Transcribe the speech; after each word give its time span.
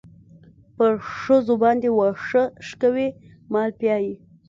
پر 0.75 0.91
ښځو 1.19 1.53
باندې 1.63 1.87
واښه 1.97 2.43
شکوي 2.67 3.07
مال 3.53 3.69
پيايي. 3.79 4.13